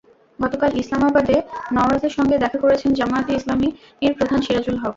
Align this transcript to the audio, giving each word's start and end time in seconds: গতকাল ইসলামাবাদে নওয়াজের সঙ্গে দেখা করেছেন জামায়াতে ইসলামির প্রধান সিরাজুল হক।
গতকাল 0.39 0.71
ইসলামাবাদে 0.75 1.35
নওয়াজের 1.75 2.13
সঙ্গে 2.17 2.35
দেখা 2.43 2.57
করেছেন 2.59 2.89
জামায়াতে 2.93 3.31
ইসলামির 3.35 3.73
প্রধান 4.17 4.39
সিরাজুল 4.41 4.77
হক। 4.77 4.89